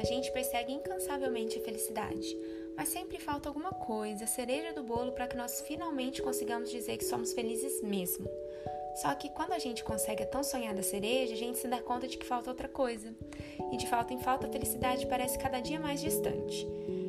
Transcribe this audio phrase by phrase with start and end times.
[0.00, 2.34] A gente persegue incansavelmente a felicidade,
[2.74, 7.04] mas sempre falta alguma coisa, cereja do bolo, para que nós finalmente consigamos dizer que
[7.04, 8.26] somos felizes mesmo.
[8.94, 12.08] Só que quando a gente consegue a tão sonhada cereja, a gente se dá conta
[12.08, 13.14] de que falta outra coisa.
[13.70, 16.66] E de falta em falta, a felicidade parece cada dia mais distante.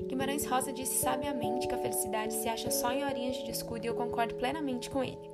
[0.08, 3.88] Guimarães Rosa disse sabiamente que a felicidade se acha só em horinhas de descuido e
[3.88, 5.31] eu concordo plenamente com ele.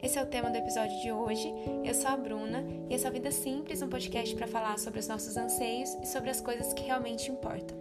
[0.00, 1.52] Esse é o tema do episódio de hoje.
[1.84, 5.36] Eu sou a Bruna e essa Vida Simples, um podcast para falar sobre os nossos
[5.36, 7.76] anseios e sobre as coisas que realmente importam.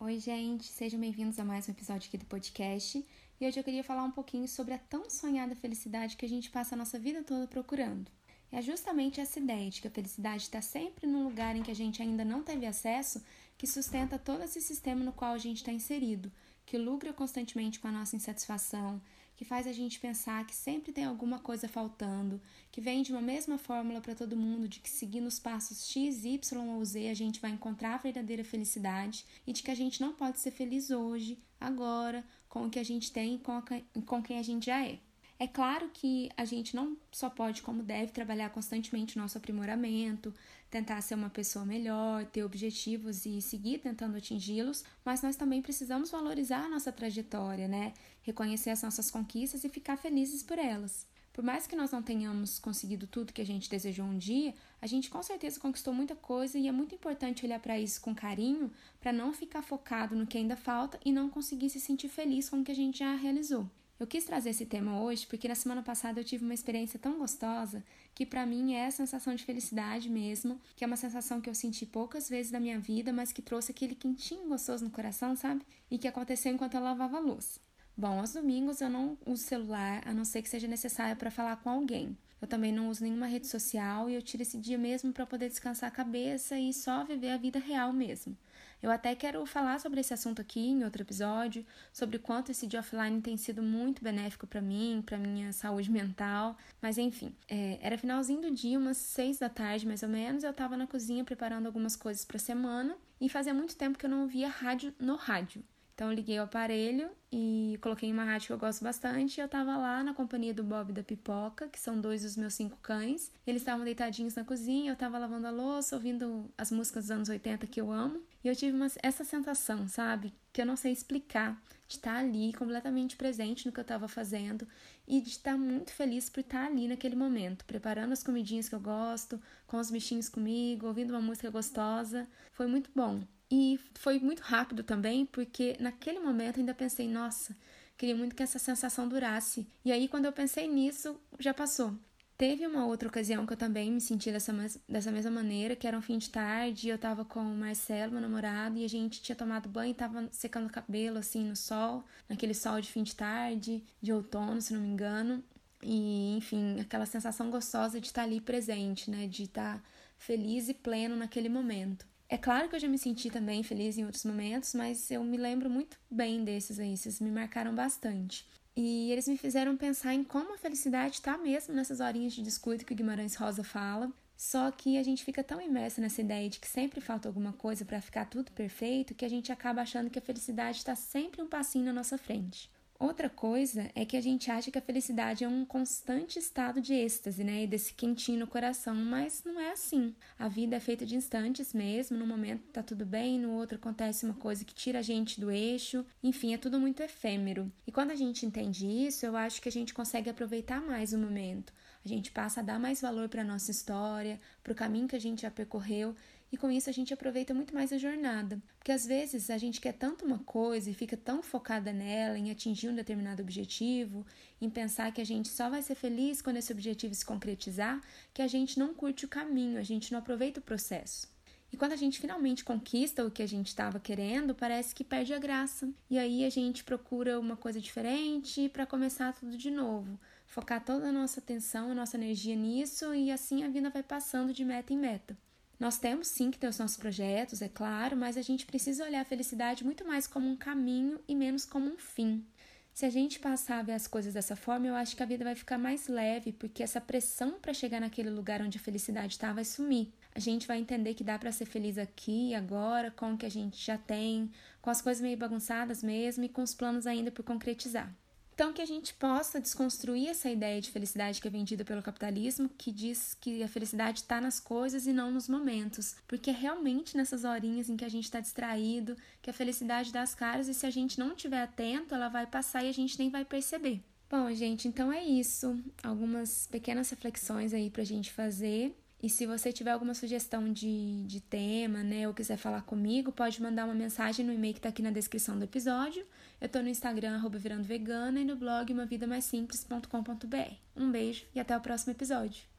[0.00, 3.06] Oi, gente, sejam bem-vindos a mais um episódio aqui do podcast.
[3.38, 6.50] E hoje eu queria falar um pouquinho sobre a tão sonhada felicidade que a gente
[6.50, 8.10] passa a nossa vida toda procurando.
[8.50, 11.76] É justamente essa ideia de que a felicidade está sempre num lugar em que a
[11.76, 13.22] gente ainda não teve acesso
[13.56, 16.32] que sustenta todo esse sistema no qual a gente está inserido,
[16.70, 19.02] que lucra constantemente com a nossa insatisfação,
[19.34, 22.40] que faz a gente pensar que sempre tem alguma coisa faltando,
[22.70, 26.68] que vende uma mesma fórmula para todo mundo de que seguindo os passos X, Y
[26.68, 30.12] ou Z a gente vai encontrar a verdadeira felicidade e de que a gente não
[30.12, 34.42] pode ser feliz hoje, agora, com o que a gente tem e com quem a
[34.44, 35.00] gente já é.
[35.42, 40.34] É claro que a gente não só pode, como deve, trabalhar constantemente o nosso aprimoramento,
[40.70, 46.10] tentar ser uma pessoa melhor, ter objetivos e seguir tentando atingi-los, mas nós também precisamos
[46.10, 47.94] valorizar a nossa trajetória, né?
[48.20, 51.06] Reconhecer as nossas conquistas e ficar felizes por elas.
[51.32, 54.86] Por mais que nós não tenhamos conseguido tudo que a gente desejou um dia, a
[54.86, 58.70] gente com certeza conquistou muita coisa e é muito importante olhar para isso com carinho
[59.00, 62.60] para não ficar focado no que ainda falta e não conseguir se sentir feliz com
[62.60, 63.66] o que a gente já realizou.
[64.00, 67.18] Eu quis trazer esse tema hoje porque na semana passada eu tive uma experiência tão
[67.18, 67.84] gostosa
[68.14, 71.54] que para mim é a sensação de felicidade mesmo, que é uma sensação que eu
[71.54, 75.66] senti poucas vezes na minha vida, mas que trouxe aquele quentinho gostoso no coração, sabe?
[75.90, 77.60] E que aconteceu enquanto eu lavava a luz.
[77.94, 81.56] Bom, aos domingos eu não uso celular, a não ser que seja necessário para falar
[81.56, 82.16] com alguém.
[82.40, 85.50] Eu também não uso nenhuma rede social e eu tiro esse dia mesmo para poder
[85.50, 88.34] descansar a cabeça e só viver a vida real mesmo.
[88.82, 92.80] Eu até quero falar sobre esse assunto aqui em outro episódio, sobre quanto esse dia
[92.80, 96.56] offline tem sido muito benéfico para mim, para minha saúde mental.
[96.80, 100.50] Mas enfim, é, era finalzinho do dia, umas seis da tarde mais ou menos, eu
[100.50, 104.22] estava na cozinha preparando algumas coisas para semana e fazia muito tempo que eu não
[104.22, 105.62] ouvia rádio no rádio.
[106.00, 109.36] Então eu liguei o aparelho e coloquei uma rádio que eu gosto bastante.
[109.36, 112.38] E eu tava lá na companhia do Bob e da Pipoca, que são dois dos
[112.38, 113.30] meus cinco cães.
[113.46, 117.28] Eles estavam deitadinhos na cozinha, eu tava lavando a louça, ouvindo as músicas dos anos
[117.28, 118.22] 80 que eu amo.
[118.42, 120.32] E eu tive uma, essa sensação, sabe?
[120.54, 124.66] Que eu não sei explicar, de estar ali completamente presente no que eu estava fazendo
[125.06, 128.80] e de estar muito feliz por estar ali naquele momento, preparando as comidinhas que eu
[128.80, 132.26] gosto, com os bichinhos comigo, ouvindo uma música gostosa.
[132.52, 133.20] Foi muito bom.
[133.50, 137.56] E foi muito rápido também, porque naquele momento ainda pensei, nossa,
[137.96, 139.66] queria muito que essa sensação durasse.
[139.84, 141.98] E aí, quando eu pensei nisso, já passou.
[142.38, 144.54] Teve uma outra ocasião que eu também me senti dessa,
[144.88, 148.20] dessa mesma maneira, que era um fim de tarde, eu tava com o Marcelo, meu
[148.22, 152.02] namorado, e a gente tinha tomado banho e tava secando o cabelo, assim, no sol,
[152.28, 155.44] naquele sol de fim de tarde, de outono, se não me engano.
[155.82, 159.26] E, enfim, aquela sensação gostosa de estar ali presente, né?
[159.26, 159.82] De estar
[160.16, 162.06] feliz e pleno naquele momento.
[162.32, 165.36] É claro que eu já me senti também feliz em outros momentos, mas eu me
[165.36, 168.46] lembro muito bem desses aí, esses me marcaram bastante.
[168.76, 172.84] E eles me fizeram pensar em como a felicidade está mesmo nessas horinhas de descuido
[172.84, 174.12] que o Guimarães Rosa fala.
[174.36, 177.84] Só que a gente fica tão imersa nessa ideia de que sempre falta alguma coisa
[177.84, 181.48] para ficar tudo perfeito que a gente acaba achando que a felicidade está sempre um
[181.48, 182.70] passinho na nossa frente.
[183.00, 186.92] Outra coisa é que a gente acha que a felicidade é um constante estado de
[186.92, 187.62] êxtase, né?
[187.62, 190.14] E desse quentinho no coração, mas não é assim.
[190.38, 194.26] A vida é feita de instantes mesmo, num momento tá tudo bem, no outro acontece
[194.26, 196.04] uma coisa que tira a gente do eixo.
[196.22, 197.72] Enfim, é tudo muito efêmero.
[197.86, 201.18] E quando a gente entende isso, eu acho que a gente consegue aproveitar mais o
[201.18, 201.72] momento.
[202.04, 205.20] A gente passa a dar mais valor para nossa história, para o caminho que a
[205.20, 206.14] gente já percorreu
[206.52, 208.60] e com isso a gente aproveita muito mais a jornada.
[208.78, 212.50] Porque às vezes a gente quer tanto uma coisa e fica tão focada nela, em
[212.50, 214.26] atingir um determinado objetivo,
[214.60, 218.00] em pensar que a gente só vai ser feliz quando esse objetivo se concretizar,
[218.34, 221.28] que a gente não curte o caminho, a gente não aproveita o processo.
[221.72, 225.32] E quando a gente finalmente conquista o que a gente estava querendo, parece que perde
[225.32, 225.88] a graça.
[226.10, 230.18] E aí a gente procura uma coisa diferente para começar tudo de novo.
[230.46, 234.52] Focar toda a nossa atenção, a nossa energia nisso e assim a vida vai passando
[234.52, 235.38] de meta em meta.
[235.80, 239.22] Nós temos sim que ter os nossos projetos, é claro, mas a gente precisa olhar
[239.22, 242.44] a felicidade muito mais como um caminho e menos como um fim.
[242.92, 245.42] Se a gente passar a ver as coisas dessa forma, eu acho que a vida
[245.42, 249.54] vai ficar mais leve, porque essa pressão para chegar naquele lugar onde a felicidade está
[249.54, 250.12] vai sumir.
[250.34, 253.50] A gente vai entender que dá para ser feliz aqui, agora, com o que a
[253.50, 254.50] gente já tem,
[254.82, 258.14] com as coisas meio bagunçadas mesmo e com os planos ainda por concretizar.
[258.60, 262.68] Então, que a gente possa desconstruir essa ideia de felicidade que é vendida pelo capitalismo,
[262.76, 266.16] que diz que a felicidade está nas coisas e não nos momentos.
[266.28, 270.20] Porque é realmente nessas horinhas em que a gente está distraído que a felicidade dá
[270.20, 273.18] as caras e se a gente não estiver atento, ela vai passar e a gente
[273.18, 274.02] nem vai perceber.
[274.28, 275.82] Bom, gente, então é isso.
[276.02, 278.94] Algumas pequenas reflexões aí pra gente fazer.
[279.22, 283.60] E se você tiver alguma sugestão de, de tema, né, ou quiser falar comigo, pode
[283.60, 286.24] mandar uma mensagem no e-mail que tá aqui na descrição do episódio.
[286.58, 290.74] Eu tô no Instagram, arroba e no blog umavidamaisimples.com.br.
[290.96, 292.69] Um beijo e até o próximo episódio.